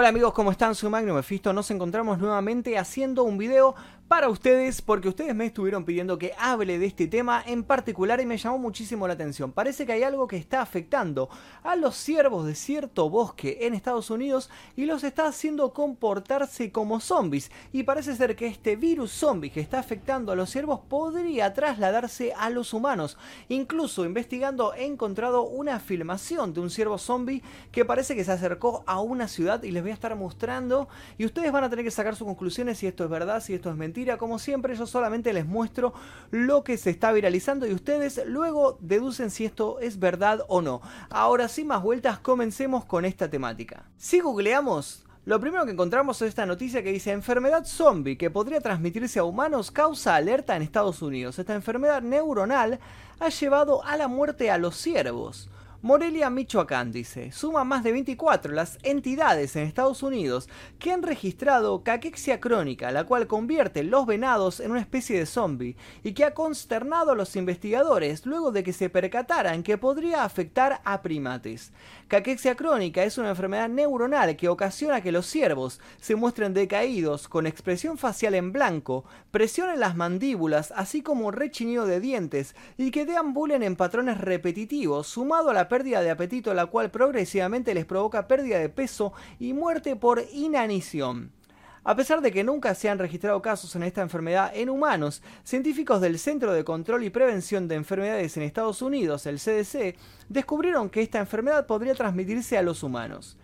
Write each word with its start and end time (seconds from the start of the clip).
Hola 0.00 0.08
amigos, 0.08 0.32
¿cómo 0.32 0.50
están? 0.50 0.74
Soy 0.74 0.88
Magno 0.88 1.12
Mephisto. 1.12 1.52
Nos 1.52 1.70
encontramos 1.70 2.18
nuevamente 2.18 2.78
haciendo 2.78 3.22
un 3.22 3.36
video 3.36 3.74
para 4.10 4.28
ustedes 4.28 4.82
porque 4.82 5.08
ustedes 5.08 5.36
me 5.36 5.46
estuvieron 5.46 5.84
pidiendo 5.84 6.18
que 6.18 6.32
hable 6.36 6.80
de 6.80 6.86
este 6.86 7.06
tema 7.06 7.44
en 7.46 7.62
particular 7.62 8.20
y 8.20 8.26
me 8.26 8.38
llamó 8.38 8.58
muchísimo 8.58 9.06
la 9.06 9.14
atención. 9.14 9.52
Parece 9.52 9.86
que 9.86 9.92
hay 9.92 10.02
algo 10.02 10.26
que 10.26 10.36
está 10.36 10.60
afectando 10.60 11.28
a 11.62 11.76
los 11.76 11.94
ciervos 11.94 12.44
de 12.44 12.56
cierto 12.56 13.08
bosque 13.08 13.58
en 13.60 13.72
Estados 13.72 14.10
Unidos 14.10 14.50
y 14.74 14.86
los 14.86 15.04
está 15.04 15.28
haciendo 15.28 15.72
comportarse 15.72 16.72
como 16.72 16.98
zombies. 16.98 17.52
Y 17.72 17.84
parece 17.84 18.16
ser 18.16 18.34
que 18.34 18.48
este 18.48 18.74
virus 18.74 19.12
zombie 19.12 19.50
que 19.50 19.60
está 19.60 19.78
afectando 19.78 20.32
a 20.32 20.36
los 20.36 20.50
ciervos 20.50 20.80
podría 20.88 21.54
trasladarse 21.54 22.32
a 22.36 22.50
los 22.50 22.74
humanos. 22.74 23.16
Incluso 23.48 24.04
investigando 24.04 24.74
he 24.74 24.86
encontrado 24.86 25.42
una 25.42 25.78
filmación 25.78 26.52
de 26.52 26.58
un 26.58 26.70
ciervo 26.70 26.98
zombie 26.98 27.44
que 27.70 27.84
parece 27.84 28.16
que 28.16 28.24
se 28.24 28.32
acercó 28.32 28.82
a 28.88 29.00
una 29.00 29.28
ciudad 29.28 29.62
y 29.62 29.70
les 29.70 29.84
voy 29.84 29.92
a 29.92 29.94
estar 29.94 30.16
mostrando 30.16 30.88
y 31.16 31.26
ustedes 31.26 31.52
van 31.52 31.62
a 31.62 31.70
tener 31.70 31.84
que 31.84 31.92
sacar 31.92 32.16
sus 32.16 32.26
conclusiones 32.26 32.78
si 32.78 32.88
esto 32.88 33.04
es 33.04 33.10
verdad, 33.10 33.40
si 33.40 33.54
esto 33.54 33.70
es 33.70 33.76
mentira 33.76 33.99
como 34.18 34.38
siempre, 34.38 34.74
yo 34.74 34.86
solamente 34.86 35.32
les 35.32 35.46
muestro 35.46 35.92
lo 36.30 36.64
que 36.64 36.76
se 36.76 36.90
está 36.90 37.12
viralizando 37.12 37.66
y 37.66 37.72
ustedes 37.72 38.20
luego 38.26 38.78
deducen 38.80 39.30
si 39.30 39.44
esto 39.44 39.78
es 39.80 39.98
verdad 39.98 40.44
o 40.48 40.62
no. 40.62 40.80
Ahora 41.10 41.48
sin 41.48 41.68
más 41.68 41.82
vueltas, 41.82 42.18
comencemos 42.18 42.84
con 42.84 43.04
esta 43.04 43.28
temática. 43.28 43.84
Si 43.96 44.20
googleamos 44.20 45.04
lo 45.26 45.38
primero 45.38 45.66
que 45.66 45.72
encontramos 45.72 46.20
es 46.22 46.30
esta 46.30 46.46
noticia 46.46 46.82
que 46.82 46.92
dice 46.92 47.12
enfermedad 47.12 47.66
zombie 47.66 48.16
que 48.16 48.30
podría 48.30 48.60
transmitirse 48.60 49.18
a 49.18 49.24
humanos 49.24 49.70
causa 49.70 50.16
alerta 50.16 50.56
en 50.56 50.62
Estados 50.62 51.02
Unidos. 51.02 51.38
Esta 51.38 51.54
enfermedad 51.54 52.00
neuronal 52.00 52.80
ha 53.18 53.28
llevado 53.28 53.84
a 53.84 53.98
la 53.98 54.08
muerte 54.08 54.50
a 54.50 54.56
los 54.56 54.76
ciervos. 54.76 55.50
Morelia, 55.82 56.28
Michoacán, 56.28 56.92
dice, 56.92 57.32
suma 57.32 57.64
más 57.64 57.82
de 57.82 57.92
24 57.92 58.52
las 58.52 58.78
entidades 58.82 59.56
en 59.56 59.62
Estados 59.62 60.02
Unidos 60.02 60.46
que 60.78 60.92
han 60.92 61.02
registrado 61.02 61.82
caquexia 61.82 62.38
crónica, 62.38 62.90
la 62.90 63.04
cual 63.04 63.26
convierte 63.26 63.82
los 63.82 64.04
venados 64.04 64.60
en 64.60 64.72
una 64.72 64.80
especie 64.80 65.18
de 65.18 65.24
zombie 65.24 65.76
y 66.02 66.12
que 66.12 66.26
ha 66.26 66.34
consternado 66.34 67.12
a 67.12 67.14
los 67.14 67.34
investigadores 67.34 68.26
luego 68.26 68.52
de 68.52 68.62
que 68.62 68.74
se 68.74 68.90
percataran 68.90 69.62
que 69.62 69.78
podría 69.78 70.24
afectar 70.24 70.82
a 70.84 71.00
primates. 71.00 71.72
Caquexia 72.08 72.56
crónica 72.56 73.02
es 73.04 73.16
una 73.16 73.30
enfermedad 73.30 73.70
neuronal 73.70 74.36
que 74.36 74.50
ocasiona 74.50 75.00
que 75.00 75.12
los 75.12 75.24
ciervos 75.24 75.80
se 75.98 76.14
muestren 76.14 76.52
decaídos, 76.52 77.26
con 77.26 77.46
expresión 77.46 77.96
facial 77.96 78.34
en 78.34 78.52
blanco, 78.52 79.06
presión 79.30 79.70
en 79.70 79.80
las 79.80 79.96
mandíbulas, 79.96 80.74
así 80.76 81.00
como 81.00 81.30
rechinido 81.30 81.86
de 81.86 82.00
dientes 82.00 82.54
y 82.76 82.90
que 82.90 83.06
deambulen 83.06 83.62
en 83.62 83.76
patrones 83.76 84.18
repetitivos, 84.18 85.06
sumado 85.06 85.48
a 85.48 85.54
la 85.54 85.69
pérdida 85.70 86.02
de 86.02 86.10
apetito, 86.10 86.52
la 86.52 86.66
cual 86.66 86.90
progresivamente 86.90 87.72
les 87.72 87.86
provoca 87.86 88.28
pérdida 88.28 88.58
de 88.58 88.68
peso 88.68 89.14
y 89.38 89.54
muerte 89.54 89.96
por 89.96 90.22
inanición. 90.34 91.32
A 91.82 91.96
pesar 91.96 92.20
de 92.20 92.30
que 92.30 92.44
nunca 92.44 92.74
se 92.74 92.90
han 92.90 92.98
registrado 92.98 93.40
casos 93.40 93.74
en 93.74 93.84
esta 93.84 94.02
enfermedad 94.02 94.52
en 94.54 94.68
humanos, 94.68 95.22
científicos 95.44 96.02
del 96.02 96.18
Centro 96.18 96.52
de 96.52 96.62
Control 96.62 97.02
y 97.04 97.08
Prevención 97.08 97.68
de 97.68 97.76
Enfermedades 97.76 98.36
en 98.36 98.42
Estados 98.42 98.82
Unidos, 98.82 99.24
el 99.24 99.38
CDC, 99.38 99.96
descubrieron 100.28 100.90
que 100.90 101.00
esta 101.00 101.20
enfermedad 101.20 101.66
podría 101.66 101.94
transmitirse 101.94 102.58
a 102.58 102.62
los 102.62 102.82
humanos. 102.82 103.38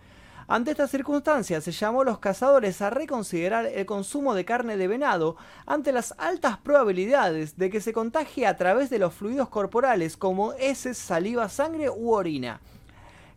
Ante 0.49 0.71
estas 0.71 0.91
circunstancias 0.91 1.65
se 1.65 1.73
llamó 1.73 2.03
a 2.03 2.05
los 2.05 2.19
cazadores 2.19 2.81
a 2.81 2.89
reconsiderar 2.89 3.65
el 3.65 3.85
consumo 3.85 4.33
de 4.33 4.45
carne 4.45 4.77
de 4.77 4.87
venado 4.87 5.35
ante 5.65 5.91
las 5.91 6.15
altas 6.17 6.57
probabilidades 6.57 7.57
de 7.57 7.69
que 7.69 7.81
se 7.81 7.91
contagie 7.91 8.47
a 8.47 8.55
través 8.55 8.89
de 8.89 8.97
los 8.97 9.13
fluidos 9.13 9.49
corporales 9.49 10.15
como 10.15 10.53
heces, 10.53 10.97
saliva, 10.97 11.49
sangre 11.49 11.89
u 11.89 12.13
orina. 12.13 12.61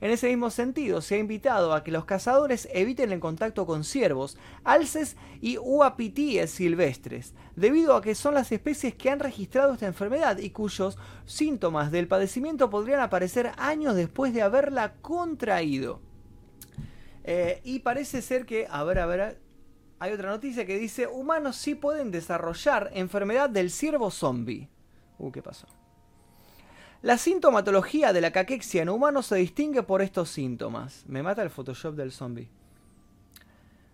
En 0.01 0.13
ese 0.13 0.29
mismo 0.29 0.51
sentido, 0.51 1.03
se 1.03 1.17
ha 1.17 1.19
invitado 1.19 1.75
a 1.75 1.83
que 1.83 1.91
los 1.91 2.05
cazadores 2.05 2.69
eviten 2.73 3.11
el 3.11 3.19
contacto 3.19 3.67
con 3.67 3.83
ciervos, 3.83 4.39
alces 4.63 5.17
y 5.41 5.59
uapitíes 5.59 6.53
silvestres, 6.53 7.35
debido 7.57 7.97
a 7.97 8.03
que 8.03 8.15
son 8.15 8.35
las 8.35 8.53
especies 8.53 8.95
que 8.95 9.11
han 9.11 9.19
registrado 9.19 9.75
esta 9.75 9.89
enfermedad 9.89 10.39
y 10.39 10.51
cuyos 10.51 10.97
síntomas 11.27 11.91
del 11.91 12.07
padecimiento 12.07 12.71
podrían 12.71 13.01
aparecer 13.01 13.51
años 13.57 13.97
después 13.97 14.33
de 14.33 14.43
haberla 14.43 14.95
contraído. 15.03 16.01
Eh, 17.25 17.61
y 17.65 17.81
parece 17.81 18.23
ser 18.23 18.47
que, 18.47 18.67
a 18.71 18.83
ver, 18.85 18.99
a 18.99 19.07
ver, 19.07 19.41
hay 19.99 20.13
otra 20.13 20.31
noticia 20.31 20.65
que 20.65 20.79
dice, 20.79 21.07
humanos 21.07 21.57
sí 21.57 21.75
pueden 21.75 22.11
desarrollar 22.11 22.91
enfermedad 22.95 23.51
del 23.51 23.71
ciervo 23.71 24.11
zombie. 24.11 24.69
Uh, 25.19 25.31
¿qué 25.31 25.43
pasó? 25.43 25.67
La 27.03 27.19
sintomatología 27.19 28.13
de 28.13 28.21
la 28.21 28.31
caquexia 28.31 28.83
en 28.83 28.89
humanos 28.89 29.27
se 29.27 29.37
distingue 29.37 29.83
por 29.83 30.03
estos 30.03 30.31
síntomas. 30.31 31.05
Me 31.07 31.23
mata 31.23 31.43
el 31.43 31.51
Photoshop 31.51 31.95
del 31.95 32.13
zombie. 32.13 32.51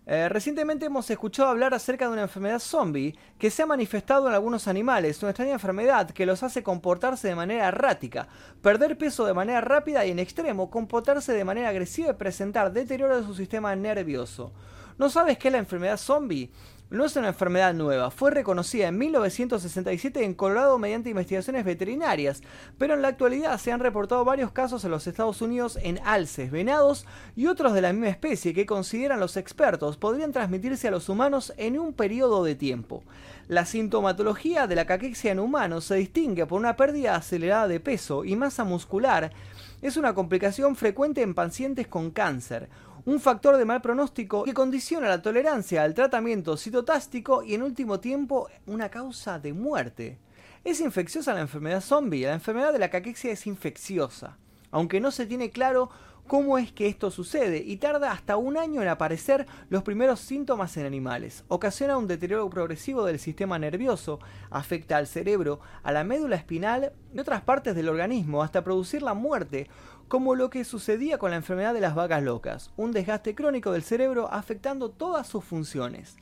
Eh, 0.09 0.29
recientemente 0.29 0.85
hemos 0.85 1.09
escuchado 1.09 1.49
hablar 1.49 1.73
acerca 1.73 2.05
de 2.05 2.13
una 2.13 2.21
enfermedad 2.21 2.59
zombie 2.59 3.13
que 3.37 3.51
se 3.51 3.63
ha 3.63 3.65
manifestado 3.65 4.29
en 4.29 4.33
algunos 4.33 4.69
animales, 4.69 5.21
una 5.21 5.31
extraña 5.31 5.51
enfermedad 5.51 6.11
que 6.11 6.25
los 6.25 6.43
hace 6.43 6.63
comportarse 6.63 7.27
de 7.27 7.35
manera 7.35 7.67
errática, 7.67 8.29
perder 8.61 8.97
peso 8.97 9.25
de 9.25 9.33
manera 9.33 9.59
rápida 9.59 10.05
y 10.05 10.11
en 10.11 10.19
extremo, 10.19 10.69
comportarse 10.69 11.33
de 11.33 11.43
manera 11.43 11.67
agresiva 11.67 12.11
y 12.11 12.13
presentar 12.13 12.71
deterioro 12.71 13.17
de 13.17 13.27
su 13.27 13.35
sistema 13.35 13.75
nervioso. 13.75 14.53
¿No 14.97 15.09
sabes 15.09 15.37
qué 15.37 15.49
es 15.49 15.51
la 15.51 15.57
enfermedad 15.57 15.97
zombie? 15.97 16.51
No 16.89 17.03
es 17.03 17.17
una 17.17 17.27
enfermedad 17.27 17.73
nueva, 17.73 18.11
fue 18.11 18.31
reconocida 18.31 18.87
en 18.87 18.97
1967 18.97 20.23
en 20.23 20.33
Colorado 20.33 20.79
mediante 20.79 21.09
investigaciones 21.09 21.65
veterinarias, 21.65 22.41
pero 22.77 22.93
en 22.93 23.01
la 23.01 23.09
actualidad 23.09 23.57
se 23.57 23.73
han 23.73 23.81
reportado 23.81 24.23
varios 24.23 24.53
casos 24.53 24.85
en 24.85 24.91
los 24.91 25.05
Estados 25.05 25.41
Unidos 25.41 25.77
en 25.81 25.99
alces, 26.05 26.49
venados 26.49 27.05
y 27.35 27.47
otros 27.47 27.73
de 27.73 27.81
la 27.81 27.91
misma 27.91 28.07
especie 28.07 28.53
que 28.53 28.65
consideran 28.65 29.19
los 29.19 29.35
expertos 29.35 29.97
podrían 29.97 30.31
transmitirse 30.31 30.87
a 30.87 30.91
los 30.91 31.09
humanos 31.09 31.51
en 31.57 31.77
un 31.77 31.91
periodo 31.91 32.45
de 32.45 32.55
tiempo. 32.55 33.03
La 33.49 33.65
sintomatología 33.65 34.65
de 34.65 34.75
la 34.75 34.85
caquexia 34.85 35.33
en 35.33 35.39
humanos 35.39 35.83
se 35.83 35.95
distingue 35.95 36.45
por 36.45 36.57
una 36.57 36.77
pérdida 36.77 37.17
acelerada 37.17 37.67
de 37.67 37.81
peso 37.81 38.23
y 38.23 38.37
masa 38.37 38.63
muscular. 38.63 39.33
Es 39.81 39.97
una 39.97 40.13
complicación 40.13 40.77
frecuente 40.77 41.21
en 41.21 41.33
pacientes 41.33 41.85
con 41.87 42.11
cáncer 42.11 42.69
un 43.07 43.21
factor 43.21 43.55
de 43.55 43.63
mal 43.63 43.81
pronóstico 43.81 44.43
que 44.43 44.53
condiciona 44.53 45.07
la 45.07 45.21
tolerancia 45.21 45.81
al 45.81 45.93
tratamiento 45.93 46.57
citotástico 46.57 47.41
y 47.41 47.53
en 47.53 47.63
último 47.63 48.01
tiempo 48.01 48.49
una 48.65 48.89
causa 48.89 49.39
de 49.39 49.53
muerte. 49.53 50.17
Es 50.65 50.81
infecciosa 50.81 51.33
la 51.33 51.39
enfermedad 51.39 51.79
zombie, 51.79 52.25
la 52.25 52.33
enfermedad 52.33 52.73
de 52.73 52.79
la 52.79 52.89
caquexia 52.89 53.31
es 53.31 53.47
infecciosa, 53.47 54.37
aunque 54.71 54.99
no 54.99 55.11
se 55.11 55.25
tiene 55.25 55.51
claro 55.51 55.89
cómo 56.27 56.57
es 56.57 56.71
que 56.71 56.87
esto 56.87 57.09
sucede 57.09 57.63
y 57.65 57.77
tarda 57.77 58.11
hasta 58.11 58.37
un 58.37 58.57
año 58.57 58.81
en 58.81 58.87
aparecer 58.87 59.47
los 59.69 59.83
primeros 59.83 60.19
síntomas 60.19 60.75
en 60.77 60.85
animales. 60.85 61.43
Ocasiona 61.47 61.97
un 61.97 62.07
deterioro 62.07 62.49
progresivo 62.49 63.05
del 63.05 63.19
sistema 63.19 63.57
nervioso, 63.57 64.19
afecta 64.49 64.97
al 64.97 65.07
cerebro, 65.07 65.59
a 65.83 65.91
la 65.91 66.03
médula 66.03 66.35
espinal 66.35 66.91
y 67.13 67.19
otras 67.19 67.41
partes 67.41 67.75
del 67.75 67.89
organismo 67.89 68.43
hasta 68.43 68.63
producir 68.63 69.01
la 69.01 69.13
muerte 69.13 69.67
como 70.07 70.35
lo 70.35 70.49
que 70.49 70.63
sucedía 70.63 71.17
con 71.17 71.31
la 71.31 71.37
enfermedad 71.37 71.73
de 71.73 71.81
las 71.81 71.95
vacas 71.95 72.23
locas, 72.23 72.71
un 72.77 72.91
desgaste 72.91 73.35
crónico 73.35 73.71
del 73.71 73.83
cerebro 73.83 74.29
afectando 74.31 74.89
todas 74.89 75.27
sus 75.27 75.43
funciones. 75.43 76.17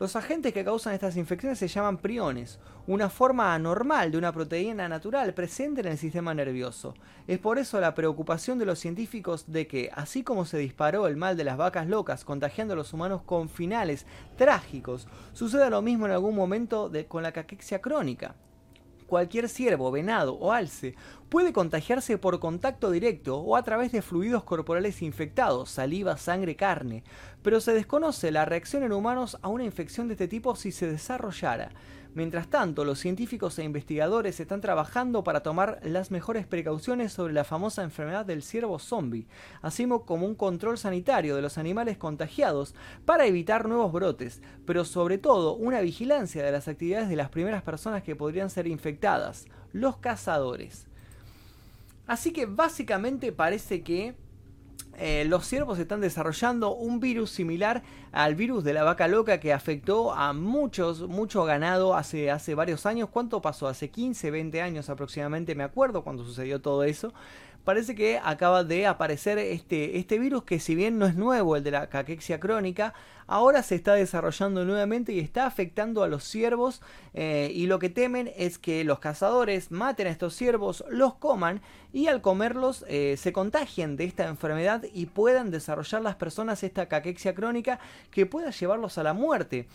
Los 0.00 0.14
agentes 0.14 0.52
que 0.52 0.64
causan 0.64 0.94
estas 0.94 1.16
infecciones 1.16 1.58
se 1.58 1.66
llaman 1.66 1.98
priones, 1.98 2.60
una 2.86 3.10
forma 3.10 3.52
anormal 3.52 4.12
de 4.12 4.18
una 4.18 4.32
proteína 4.32 4.88
natural 4.88 5.34
presente 5.34 5.80
en 5.80 5.88
el 5.88 5.98
sistema 5.98 6.32
nervioso. 6.34 6.94
Es 7.26 7.40
por 7.40 7.58
eso 7.58 7.80
la 7.80 7.96
preocupación 7.96 8.60
de 8.60 8.66
los 8.66 8.78
científicos 8.78 9.50
de 9.50 9.66
que, 9.66 9.90
así 9.92 10.22
como 10.22 10.44
se 10.44 10.58
disparó 10.58 11.08
el 11.08 11.16
mal 11.16 11.36
de 11.36 11.42
las 11.42 11.56
vacas 11.56 11.88
locas 11.88 12.24
contagiando 12.24 12.74
a 12.74 12.76
los 12.76 12.92
humanos 12.92 13.22
con 13.26 13.48
finales 13.48 14.06
trágicos, 14.36 15.08
suceda 15.32 15.68
lo 15.68 15.82
mismo 15.82 16.06
en 16.06 16.12
algún 16.12 16.36
momento 16.36 16.92
con 17.08 17.24
la 17.24 17.32
caquexia 17.32 17.80
crónica 17.80 18.36
cualquier 19.08 19.48
ciervo, 19.48 19.90
venado 19.90 20.34
o 20.34 20.52
alce 20.52 20.94
puede 21.28 21.52
contagiarse 21.52 22.16
por 22.18 22.38
contacto 22.38 22.90
directo 22.92 23.38
o 23.38 23.56
a 23.56 23.62
través 23.64 23.90
de 23.90 24.02
fluidos 24.02 24.44
corporales 24.44 25.02
infectados, 25.02 25.70
saliva, 25.70 26.16
sangre, 26.16 26.54
carne, 26.54 27.02
pero 27.42 27.60
se 27.60 27.72
desconoce 27.74 28.30
la 28.30 28.44
reacción 28.44 28.84
en 28.84 28.92
humanos 28.92 29.38
a 29.42 29.48
una 29.48 29.64
infección 29.64 30.06
de 30.06 30.14
este 30.14 30.28
tipo 30.28 30.54
si 30.54 30.70
se 30.70 30.90
desarrollara. 30.90 31.70
Mientras 32.14 32.48
tanto, 32.48 32.84
los 32.84 32.98
científicos 32.98 33.58
e 33.58 33.64
investigadores 33.64 34.40
están 34.40 34.60
trabajando 34.60 35.22
para 35.22 35.42
tomar 35.42 35.78
las 35.82 36.10
mejores 36.10 36.46
precauciones 36.46 37.12
sobre 37.12 37.32
la 37.32 37.44
famosa 37.44 37.82
enfermedad 37.82 38.24
del 38.24 38.42
ciervo 38.42 38.78
zombie, 38.78 39.26
así 39.62 39.86
como 40.04 40.26
un 40.26 40.34
control 40.34 40.78
sanitario 40.78 41.36
de 41.36 41.42
los 41.42 41.58
animales 41.58 41.98
contagiados 41.98 42.74
para 43.04 43.26
evitar 43.26 43.68
nuevos 43.68 43.92
brotes, 43.92 44.42
pero 44.64 44.84
sobre 44.84 45.18
todo 45.18 45.54
una 45.54 45.80
vigilancia 45.80 46.42
de 46.42 46.52
las 46.52 46.66
actividades 46.66 47.08
de 47.08 47.16
las 47.16 47.28
primeras 47.28 47.62
personas 47.62 48.02
que 48.02 48.16
podrían 48.16 48.50
ser 48.50 48.66
infectadas, 48.66 49.46
los 49.72 49.98
cazadores. 49.98 50.86
Así 52.06 52.32
que 52.32 52.46
básicamente 52.46 53.32
parece 53.32 53.82
que 53.82 54.16
eh, 54.98 55.24
los 55.26 55.46
ciervos 55.46 55.78
están 55.78 56.00
desarrollando 56.00 56.74
un 56.74 57.00
virus 57.00 57.30
similar 57.30 57.82
al 58.12 58.34
virus 58.34 58.64
de 58.64 58.72
la 58.72 58.82
vaca 58.82 59.08
loca 59.08 59.38
que 59.38 59.52
afectó 59.52 60.12
a 60.12 60.32
muchos, 60.32 61.08
mucho 61.08 61.44
ganado 61.44 61.94
hace, 61.94 62.30
hace 62.30 62.54
varios 62.54 62.84
años. 62.86 63.08
¿Cuánto 63.10 63.40
pasó? 63.40 63.68
Hace 63.68 63.90
15, 63.90 64.30
20 64.30 64.60
años 64.60 64.90
aproximadamente, 64.90 65.54
me 65.54 65.64
acuerdo 65.64 66.02
cuando 66.02 66.24
sucedió 66.24 66.60
todo 66.60 66.82
eso. 66.84 67.12
Parece 67.68 67.94
que 67.94 68.18
acaba 68.24 68.64
de 68.64 68.86
aparecer 68.86 69.36
este, 69.36 69.98
este 69.98 70.18
virus 70.18 70.42
que 70.44 70.58
si 70.58 70.74
bien 70.74 70.98
no 70.98 71.04
es 71.04 71.16
nuevo, 71.16 71.54
el 71.54 71.62
de 71.62 71.70
la 71.70 71.90
caquexia 71.90 72.40
crónica, 72.40 72.94
ahora 73.26 73.62
se 73.62 73.74
está 73.74 73.92
desarrollando 73.92 74.64
nuevamente 74.64 75.12
y 75.12 75.18
está 75.18 75.44
afectando 75.44 76.02
a 76.02 76.08
los 76.08 76.24
ciervos 76.24 76.80
eh, 77.12 77.52
y 77.54 77.66
lo 77.66 77.78
que 77.78 77.90
temen 77.90 78.32
es 78.38 78.56
que 78.58 78.84
los 78.84 79.00
cazadores 79.00 79.70
maten 79.70 80.06
a 80.06 80.10
estos 80.10 80.34
ciervos, 80.34 80.82
los 80.88 81.16
coman 81.16 81.60
y 81.92 82.06
al 82.06 82.22
comerlos 82.22 82.86
eh, 82.88 83.16
se 83.18 83.34
contagien 83.34 83.98
de 83.98 84.04
esta 84.04 84.28
enfermedad 84.28 84.84
y 84.94 85.04
puedan 85.04 85.50
desarrollar 85.50 86.00
las 86.00 86.16
personas 86.16 86.62
esta 86.62 86.88
caquexia 86.88 87.34
crónica 87.34 87.80
que 88.10 88.24
pueda 88.24 88.48
llevarlos 88.48 88.96
a 88.96 89.02
la 89.02 89.12
muerte. 89.12 89.68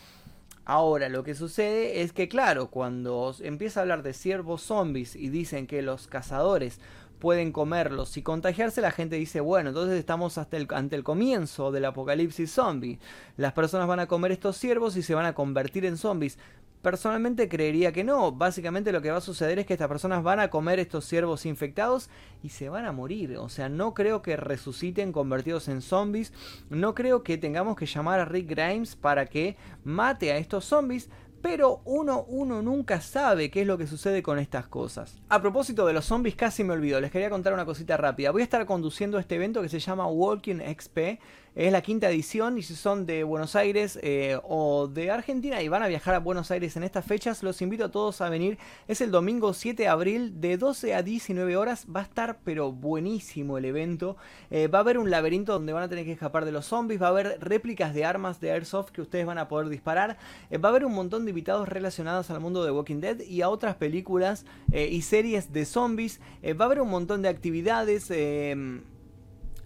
Ahora, 0.66 1.10
lo 1.10 1.24
que 1.24 1.36
sucede 1.36 2.04
es 2.04 2.14
que, 2.14 2.30
claro, 2.30 2.68
cuando 2.68 3.36
empieza 3.42 3.82
a 3.82 3.84
hablar 3.84 4.02
de 4.02 4.14
ciervos 4.14 4.62
zombies 4.62 5.14
y 5.14 5.28
dicen 5.28 5.68
que 5.68 5.82
los 5.82 6.08
cazadores 6.08 6.80
pueden 7.24 7.54
comerlos 7.54 8.18
y 8.18 8.22
contagiarse, 8.22 8.82
la 8.82 8.92
gente 8.92 9.16
dice, 9.16 9.40
bueno, 9.40 9.70
entonces 9.70 9.98
estamos 9.98 10.38
hasta 10.38 10.58
el, 10.58 10.68
ante 10.72 10.98
el 10.98 11.06
comienzo 11.06 11.72
del 11.72 11.86
apocalipsis 11.86 12.52
zombie. 12.52 13.00
Las 13.38 13.54
personas 13.54 13.88
van 13.88 14.02
a 14.02 14.08
comer 14.08 14.34
estos 14.34 14.58
ciervos 14.58 14.98
y 14.98 15.04
se 15.04 15.16
van 15.16 15.26
a 15.26 15.34
convertir 15.34 15.86
en 15.86 15.96
zombies. 15.96 16.38
Personalmente 16.82 17.48
creería 17.48 17.94
que 17.94 18.04
no. 18.04 18.34
Básicamente 18.34 18.92
lo 18.92 19.02
que 19.02 19.10
va 19.10 19.20
a 19.20 19.22
suceder 19.22 19.58
es 19.58 19.66
que 19.66 19.72
estas 19.72 19.88
personas 19.88 20.22
van 20.22 20.42
a 20.42 20.50
comer 20.50 20.80
estos 20.80 21.06
ciervos 21.06 21.46
infectados 21.46 22.10
y 22.44 22.50
se 22.50 22.68
van 22.68 22.84
a 22.84 22.92
morir. 22.92 23.38
O 23.38 23.48
sea, 23.48 23.70
no 23.70 23.94
creo 23.94 24.22
que 24.22 24.36
resuciten 24.36 25.14
convertidos 25.14 25.70
en 25.70 25.82
zombies. 25.82 26.34
No 26.70 26.94
creo 26.94 27.24
que 27.24 27.38
tengamos 27.38 27.78
que 27.78 27.86
llamar 27.86 28.20
a 28.20 28.26
Rick 28.26 28.50
Grimes 28.50 28.98
para 28.98 29.28
que 29.28 29.56
mate 29.86 30.34
a 30.34 30.38
estos 30.38 30.66
zombies 30.66 31.10
pero 31.44 31.82
uno, 31.84 32.24
uno 32.30 32.62
nunca 32.62 33.02
sabe 33.02 33.52
qué 33.52 33.62
es 33.62 33.68
lo 33.68 33.78
que 33.78 33.86
sucede 33.86 34.24
con 34.24 34.40
estas 34.40 34.66
cosas. 34.66 35.18
A 35.28 35.42
propósito 35.42 35.86
de 35.86 35.92
los 35.92 36.06
zombies, 36.06 36.36
casi 36.36 36.64
me 36.64 36.72
olvido, 36.72 37.02
les 37.02 37.12
quería 37.12 37.30
contar 37.30 37.54
una 37.54 37.66
cosita 37.66 37.98
rápida. 37.98 38.32
Voy 38.32 38.42
a 38.42 38.46
estar 38.46 38.66
conduciendo 38.66 39.20
este 39.20 39.36
evento 39.36 39.62
que 39.62 39.68
se 39.68 39.82
llama 39.82 40.08
Walking 40.08 40.60
XP, 40.62 41.20
es 41.56 41.72
la 41.72 41.84
quinta 41.84 42.10
edición 42.10 42.58
y 42.58 42.64
si 42.64 42.76
son 42.76 43.06
de 43.06 43.24
Buenos 43.24 43.56
Aires 43.56 44.00
eh, 44.02 44.40
o 44.44 44.88
de 44.88 45.12
Argentina 45.12 45.62
y 45.62 45.68
van 45.68 45.84
a 45.84 45.88
viajar 45.88 46.16
a 46.16 46.20
Buenos 46.20 46.50
Aires 46.50 46.76
en 46.78 46.84
estas 46.84 47.06
fechas, 47.06 47.44
los 47.44 47.62
invito 47.62 47.86
a 47.86 47.92
todos 47.92 48.22
a 48.22 48.30
venir. 48.30 48.58
Es 48.88 49.02
el 49.02 49.12
domingo 49.12 49.54
7 49.54 49.84
de 49.84 49.88
abril 49.88 50.42
de 50.42 50.58
12 50.58 50.96
a 50.96 51.04
19 51.04 51.56
horas. 51.56 51.86
Va 51.96 52.00
a 52.00 52.04
estar 52.04 52.40
pero 52.44 52.72
buenísimo 52.72 53.60
el 53.60 53.66
evento. 53.66 54.18
Eh, 54.50 54.68
va 54.68 54.80
a 54.80 54.82
haber 54.82 54.98
un 54.98 55.12
laberinto 55.12 55.54
donde 55.54 55.74
van 55.74 55.84
a 55.84 55.90
tener 55.90 56.06
que 56.06 56.14
escapar 56.14 56.44
de 56.44 56.52
los 56.52 56.66
zombies. 56.66 57.00
Va 57.00 57.08
a 57.08 57.12
haber 57.12 57.38
réplicas 57.40 57.94
de 57.94 58.04
armas 58.04 58.40
de 58.40 58.52
Airsoft 58.52 58.90
que 58.90 59.02
ustedes 59.02 59.28
van 59.28 59.38
a 59.38 59.48
poder 59.48 59.70
disparar. 59.70 60.18
Eh, 60.50 60.58
va 60.58 60.70
a 60.70 60.72
haber 60.72 60.86
un 60.86 60.94
montón 60.94 61.26
de 61.26 61.32
invitados 61.32 61.70
relacionados 61.70 62.32
al 62.32 62.40
mundo 62.40 62.64
de 62.64 62.72
Walking 62.72 63.00
Dead 63.00 63.20
y 63.20 63.42
a 63.44 63.50
otras 63.50 63.76
películas 63.76 64.46
y 64.74 65.04
series 65.04 65.54
de 65.54 65.66
zombies. 65.66 66.20
va 66.44 66.66
a 66.66 66.68
haber 66.68 66.82
un 66.82 66.90
montón 66.90 67.22
de 67.22 67.30
actividades 67.30 68.10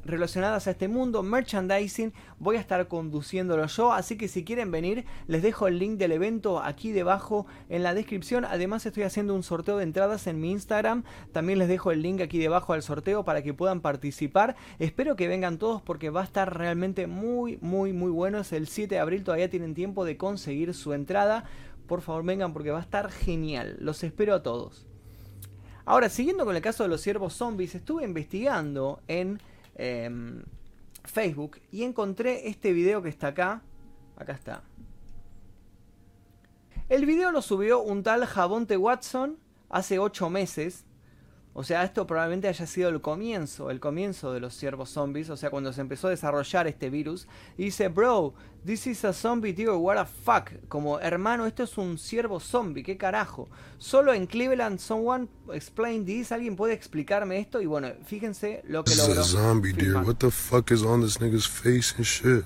relacionadas 0.07 0.67
a 0.67 0.71
este 0.71 0.87
mundo, 0.87 1.21
merchandising, 1.23 2.13
voy 2.39 2.55
a 2.55 2.59
estar 2.59 2.87
conduciéndolo 2.87 3.65
yo, 3.67 3.93
así 3.93 4.17
que 4.17 4.27
si 4.27 4.43
quieren 4.43 4.71
venir, 4.71 5.05
les 5.27 5.43
dejo 5.43 5.67
el 5.67 5.79
link 5.79 5.97
del 5.97 6.13
evento 6.13 6.61
aquí 6.63 6.91
debajo 6.91 7.45
en 7.69 7.83
la 7.83 7.93
descripción, 7.93 8.45
además 8.45 8.85
estoy 8.85 9.03
haciendo 9.03 9.35
un 9.35 9.43
sorteo 9.43 9.77
de 9.77 9.83
entradas 9.83 10.27
en 10.27 10.39
mi 10.39 10.51
Instagram, 10.51 11.03
también 11.31 11.59
les 11.59 11.67
dejo 11.67 11.91
el 11.91 12.01
link 12.01 12.21
aquí 12.21 12.39
debajo 12.39 12.73
al 12.73 12.81
sorteo 12.81 13.23
para 13.23 13.43
que 13.43 13.53
puedan 13.53 13.81
participar, 13.81 14.55
espero 14.79 15.15
que 15.15 15.27
vengan 15.27 15.57
todos 15.57 15.81
porque 15.81 16.09
va 16.09 16.21
a 16.21 16.25
estar 16.25 16.57
realmente 16.57 17.07
muy, 17.07 17.57
muy, 17.61 17.93
muy 17.93 18.11
bueno, 18.11 18.39
es 18.39 18.53
el 18.53 18.67
7 18.67 18.95
de 18.95 18.99
abril, 18.99 19.23
todavía 19.23 19.49
tienen 19.49 19.73
tiempo 19.73 20.05
de 20.05 20.17
conseguir 20.17 20.73
su 20.73 20.93
entrada, 20.93 21.43
por 21.87 22.01
favor 22.01 22.23
vengan 22.23 22.53
porque 22.53 22.71
va 22.71 22.79
a 22.79 22.81
estar 22.81 23.11
genial, 23.11 23.77
los 23.79 24.03
espero 24.03 24.33
a 24.35 24.43
todos. 24.43 24.87
Ahora, 25.87 26.09
siguiendo 26.09 26.43
con 26.43 26.53
el 26.53 26.61
caso 26.61 26.83
de 26.83 26.89
los 26.89 26.99
ciervos 26.99 27.33
zombies, 27.33 27.73
estuve 27.73 28.03
investigando 28.03 28.99
en 29.07 29.39
Em, 29.79 30.43
Facebook 31.03 31.61
y 31.71 31.83
encontré 31.83 32.49
este 32.49 32.73
video 32.73 33.03
que 33.03 33.09
está 33.09 33.27
acá. 33.27 33.61
Acá 34.17 34.33
está. 34.33 34.63
El 36.89 37.05
video 37.05 37.31
lo 37.31 37.43
subió 37.43 37.79
un 37.81 38.01
tal 38.01 38.25
Jabonte 38.25 38.75
Watson 38.75 39.37
hace 39.69 39.99
8 39.99 40.29
meses 40.31 40.86
o 41.59 41.63
sea, 41.63 41.83
esto 41.83 42.05
probablemente 42.05 42.47
haya 42.47 42.67
sido 42.67 42.89
el 42.89 43.01
comienzo, 43.01 43.71
el 43.71 43.79
comienzo 43.79 44.31
de 44.31 44.39
los 44.39 44.53
ciervos 44.55 44.91
zombies, 44.91 45.31
o 45.31 45.35
sea, 45.35 45.49
cuando 45.49 45.73
se 45.73 45.81
empezó 45.81 46.05
a 46.05 46.11
desarrollar 46.11 46.67
este 46.67 46.91
virus. 46.91 47.27
Y 47.57 47.63
dice, 47.63 47.87
bro, 47.87 48.35
this 48.63 48.85
is 48.85 49.03
a 49.03 49.11
zombie, 49.11 49.53
tío, 49.53 49.75
what 49.79 49.97
the 49.97 50.05
fuck. 50.05 50.51
Como, 50.69 50.99
hermano, 50.99 51.47
esto 51.47 51.63
es 51.63 51.75
un 51.79 51.97
ciervo 51.97 52.39
zombie, 52.39 52.83
qué 52.83 52.95
carajo. 52.95 53.49
Solo 53.79 54.13
en 54.13 54.27
Cleveland, 54.27 54.77
someone 54.77 55.29
explain 55.51 56.05
this, 56.05 56.31
alguien 56.31 56.55
puede 56.55 56.75
explicarme 56.75 57.39
esto. 57.39 57.59
Y 57.59 57.65
bueno, 57.65 57.87
fíjense 58.05 58.61
lo 58.67 58.83
que 58.83 58.95
logró. 58.95 59.15
This 59.15 59.25
is 59.25 59.33
a 59.33 59.37
zombie, 59.39 59.73
dear. 59.73 60.03
What 60.03 60.17
the 60.17 60.29
fuck 60.29 60.69
is 60.69 60.83
on 60.83 61.01
this 61.01 61.17
nigga's 61.17 61.47
face 61.47 61.91
and 61.97 62.05
shit? 62.05 62.45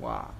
Wow. 0.00 0.30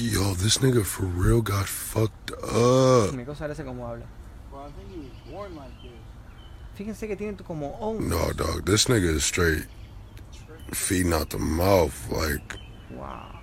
Yo, 0.00 0.34
this 0.34 0.58
nigga 0.58 0.84
for 0.84 1.06
real 1.06 1.42
got 1.42 1.66
fucked 1.68 2.32
up. 2.42 3.14
Me 3.14 3.24
cosa 3.24 3.44
parece 3.44 3.64
como 3.64 3.86
habla. 3.86 4.06
Well, 4.50 4.66
I 4.66 4.70
think 4.72 4.90
he 4.90 4.98
was 4.98 5.32
born 5.32 5.54
like 5.54 5.80
this. 5.80 6.07
Fíjense 6.78 7.08
que 7.08 7.16
tiene 7.16 7.36
como 7.38 7.76
No, 7.98 8.32
dog, 8.34 8.64
this 8.64 8.86
nigga 8.86 9.10
is 9.10 9.24
straight 9.24 9.66
feeding 10.70 11.12
out 11.12 11.28
the 11.28 11.36
mouth, 11.36 11.92
like. 12.08 12.56
Wow. 12.90 13.40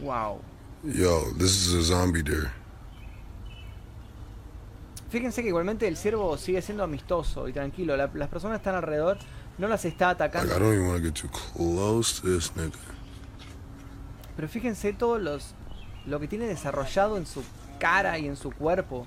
Wow. 0.00 0.40
Yo, 0.82 1.32
this 1.36 1.50
is 1.50 1.74
a 1.74 1.82
zombie 1.82 2.22
deer. 2.22 2.50
Fíjense 5.10 5.42
que 5.42 5.48
igualmente 5.48 5.86
el 5.86 5.98
ciervo 5.98 6.38
sigue 6.38 6.62
siendo 6.62 6.82
amistoso 6.82 7.46
y 7.46 7.52
tranquilo. 7.52 7.94
las 7.98 8.28
personas 8.30 8.56
están 8.56 8.74
alrededor, 8.74 9.18
no 9.58 9.68
las 9.68 9.84
está 9.84 10.08
atacando. 10.08 10.56
I 10.56 10.58
don't 10.58 10.72
even 10.72 10.88
want 10.88 11.02
to 11.02 11.10
get 11.10 11.14
too 11.14 11.28
close 11.28 12.22
to 12.22 12.26
this 12.26 12.56
nigga. 12.56 12.78
Pero 14.34 14.48
fíjense 14.48 14.94
todo 14.94 15.18
los, 15.18 15.54
lo 16.06 16.18
que 16.18 16.26
tiene 16.26 16.46
desarrollado 16.46 17.18
en 17.18 17.26
su 17.26 17.44
cara 17.78 18.18
y 18.18 18.26
en 18.26 18.36
su 18.36 18.50
cuerpo. 18.50 19.06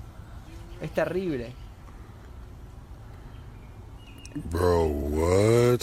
Es 0.82 0.90
terrible. 0.90 1.52
Bro, 4.50 4.86
what? 4.86 5.80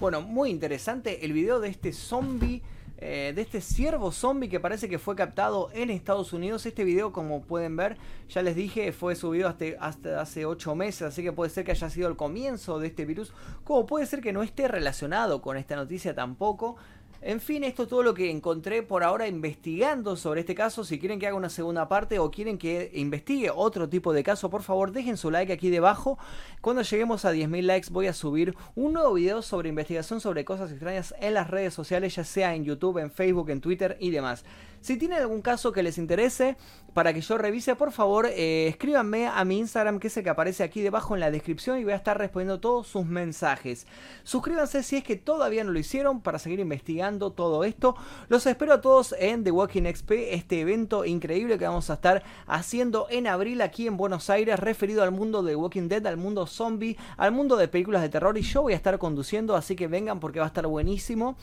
Bueno, 0.00 0.20
muy 0.22 0.50
interesante 0.50 1.24
el 1.24 1.32
video 1.32 1.60
de 1.60 1.68
este 1.68 1.92
zombie, 1.92 2.62
eh, 2.98 3.32
de 3.34 3.42
este 3.42 3.60
ciervo 3.60 4.10
zombie 4.10 4.48
que 4.48 4.58
parece 4.58 4.88
que 4.88 4.98
fue 4.98 5.14
captado 5.14 5.70
en 5.72 5.88
Estados 5.88 6.32
Unidos. 6.32 6.66
Este 6.66 6.82
video, 6.82 7.12
como 7.12 7.42
pueden 7.42 7.76
ver, 7.76 7.96
ya 8.28 8.42
les 8.42 8.56
dije, 8.56 8.90
fue 8.90 9.14
subido 9.14 9.48
hasta, 9.48 9.66
hasta 9.78 10.20
hace 10.20 10.46
8 10.46 10.74
meses, 10.74 11.02
así 11.02 11.22
que 11.22 11.30
puede 11.30 11.50
ser 11.50 11.64
que 11.64 11.70
haya 11.70 11.88
sido 11.90 12.08
el 12.08 12.16
comienzo 12.16 12.80
de 12.80 12.88
este 12.88 13.04
virus, 13.04 13.32
como 13.62 13.86
puede 13.86 14.06
ser 14.06 14.20
que 14.20 14.32
no 14.32 14.42
esté 14.42 14.66
relacionado 14.66 15.40
con 15.42 15.56
esta 15.56 15.76
noticia 15.76 16.12
tampoco. 16.12 16.76
En 17.26 17.40
fin, 17.40 17.64
esto 17.64 17.84
es 17.84 17.88
todo 17.88 18.02
lo 18.02 18.12
que 18.12 18.30
encontré 18.30 18.82
por 18.82 19.02
ahora 19.02 19.26
investigando 19.26 20.14
sobre 20.14 20.40
este 20.40 20.54
caso. 20.54 20.84
Si 20.84 20.98
quieren 20.98 21.18
que 21.18 21.26
haga 21.26 21.38
una 21.38 21.48
segunda 21.48 21.88
parte 21.88 22.18
o 22.18 22.30
quieren 22.30 22.58
que 22.58 22.90
investigue 22.92 23.48
otro 23.48 23.88
tipo 23.88 24.12
de 24.12 24.22
caso, 24.22 24.50
por 24.50 24.62
favor 24.62 24.92
dejen 24.92 25.16
su 25.16 25.30
like 25.30 25.50
aquí 25.50 25.70
debajo. 25.70 26.18
Cuando 26.60 26.82
lleguemos 26.82 27.24
a 27.24 27.32
10.000 27.32 27.62
likes 27.62 27.88
voy 27.90 28.08
a 28.08 28.12
subir 28.12 28.54
un 28.74 28.92
nuevo 28.92 29.14
video 29.14 29.40
sobre 29.40 29.70
investigación 29.70 30.20
sobre 30.20 30.44
cosas 30.44 30.70
extrañas 30.70 31.14
en 31.18 31.32
las 31.32 31.48
redes 31.48 31.72
sociales, 31.72 32.14
ya 32.14 32.24
sea 32.24 32.54
en 32.54 32.66
YouTube, 32.66 32.98
en 32.98 33.10
Facebook, 33.10 33.48
en 33.48 33.62
Twitter 33.62 33.96
y 34.00 34.10
demás. 34.10 34.44
Si 34.84 34.98
tienen 34.98 35.20
algún 35.20 35.40
caso 35.40 35.72
que 35.72 35.82
les 35.82 35.96
interese 35.96 36.58
para 36.92 37.14
que 37.14 37.22
yo 37.22 37.38
revise, 37.38 37.74
por 37.74 37.90
favor 37.90 38.26
eh, 38.26 38.66
escríbanme 38.68 39.26
a 39.26 39.42
mi 39.46 39.60
Instagram 39.60 39.98
que 39.98 40.08
es 40.08 40.16
el 40.18 40.24
que 40.24 40.28
aparece 40.28 40.62
aquí 40.62 40.82
debajo 40.82 41.14
en 41.14 41.20
la 41.20 41.30
descripción 41.30 41.78
y 41.78 41.84
voy 41.84 41.94
a 41.94 41.96
estar 41.96 42.18
respondiendo 42.18 42.60
todos 42.60 42.86
sus 42.86 43.06
mensajes. 43.06 43.86
Suscríbanse 44.24 44.82
si 44.82 44.96
es 44.96 45.02
que 45.02 45.16
todavía 45.16 45.64
no 45.64 45.72
lo 45.72 45.78
hicieron 45.78 46.20
para 46.20 46.38
seguir 46.38 46.60
investigando 46.60 47.32
todo 47.32 47.64
esto. 47.64 47.96
Los 48.28 48.44
espero 48.44 48.74
a 48.74 48.82
todos 48.82 49.14
en 49.18 49.42
The 49.42 49.52
Walking 49.52 49.90
XP, 49.90 50.10
este 50.32 50.60
evento 50.60 51.06
increíble 51.06 51.56
que 51.56 51.64
vamos 51.64 51.88
a 51.88 51.94
estar 51.94 52.22
haciendo 52.46 53.06
en 53.08 53.26
abril 53.26 53.62
aquí 53.62 53.86
en 53.86 53.96
Buenos 53.96 54.28
Aires, 54.28 54.60
referido 54.60 55.02
al 55.02 55.12
mundo 55.12 55.42
de 55.42 55.56
Walking 55.56 55.88
Dead, 55.88 56.06
al 56.06 56.18
mundo 56.18 56.46
zombie, 56.46 56.98
al 57.16 57.32
mundo 57.32 57.56
de 57.56 57.68
películas 57.68 58.02
de 58.02 58.10
terror 58.10 58.36
y 58.36 58.42
yo 58.42 58.60
voy 58.60 58.74
a 58.74 58.76
estar 58.76 58.98
conduciendo, 58.98 59.56
así 59.56 59.76
que 59.76 59.86
vengan 59.86 60.20
porque 60.20 60.40
va 60.40 60.44
a 60.44 60.48
estar 60.48 60.66
buenísimo. 60.66 61.38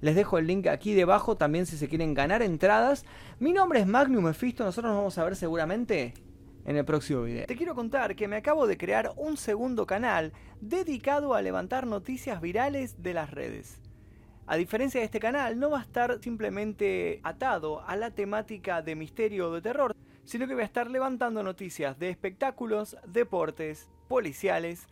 Les 0.00 0.14
dejo 0.14 0.38
el 0.38 0.46
link 0.46 0.66
aquí 0.66 0.94
debajo 0.94 1.36
también 1.36 1.66
si 1.66 1.76
se 1.76 1.88
quieren 1.88 2.14
ganar 2.14 2.40
entradas. 2.42 3.04
Mi 3.38 3.52
nombre 3.52 3.80
es 3.80 3.86
Magnum 3.86 4.24
Mephisto, 4.24 4.64
nosotros 4.64 4.90
nos 4.90 4.98
vamos 4.98 5.18
a 5.18 5.24
ver 5.24 5.36
seguramente 5.36 6.14
en 6.64 6.76
el 6.76 6.86
próximo 6.86 7.22
video. 7.22 7.46
Te 7.46 7.56
quiero 7.56 7.74
contar 7.74 8.16
que 8.16 8.26
me 8.26 8.36
acabo 8.36 8.66
de 8.66 8.78
crear 8.78 9.12
un 9.16 9.36
segundo 9.36 9.86
canal 9.86 10.32
dedicado 10.60 11.34
a 11.34 11.42
levantar 11.42 11.86
noticias 11.86 12.40
virales 12.40 13.02
de 13.02 13.12
las 13.12 13.30
redes. 13.30 13.78
A 14.46 14.56
diferencia 14.56 15.00
de 15.00 15.04
este 15.04 15.20
canal, 15.20 15.58
no 15.58 15.70
va 15.70 15.80
a 15.80 15.82
estar 15.82 16.18
simplemente 16.22 17.20
atado 17.22 17.82
a 17.86 17.94
la 17.94 18.10
temática 18.10 18.82
de 18.82 18.96
misterio 18.96 19.50
o 19.50 19.54
de 19.54 19.62
terror, 19.62 19.94
sino 20.24 20.48
que 20.48 20.54
voy 20.54 20.62
a 20.62 20.66
estar 20.66 20.90
levantando 20.90 21.42
noticias 21.42 21.98
de 21.98 22.08
espectáculos, 22.08 22.96
deportes, 23.06 23.90
policiales 24.08 24.86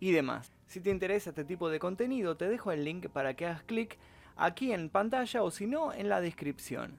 y 0.00 0.10
demás. 0.10 0.52
Si 0.66 0.80
te 0.80 0.90
interesa 0.90 1.30
este 1.30 1.44
tipo 1.44 1.70
de 1.70 1.78
contenido, 1.78 2.36
te 2.36 2.48
dejo 2.48 2.72
el 2.72 2.84
link 2.84 3.08
para 3.08 3.34
que 3.34 3.46
hagas 3.46 3.62
clic 3.62 3.96
aquí 4.36 4.72
en 4.72 4.88
pantalla 4.88 5.42
o 5.42 5.50
si 5.50 5.66
no 5.66 5.92
en 5.92 6.08
la 6.08 6.20
descripción. 6.20 6.96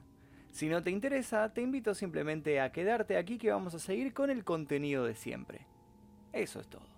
Si 0.52 0.68
no 0.68 0.82
te 0.82 0.90
interesa, 0.90 1.52
te 1.54 1.62
invito 1.62 1.94
simplemente 1.94 2.60
a 2.60 2.72
quedarte 2.72 3.16
aquí 3.16 3.38
que 3.38 3.50
vamos 3.50 3.74
a 3.74 3.78
seguir 3.78 4.12
con 4.12 4.30
el 4.30 4.44
contenido 4.44 5.04
de 5.04 5.14
siempre. 5.14 5.66
Eso 6.32 6.60
es 6.60 6.68
todo. 6.68 6.91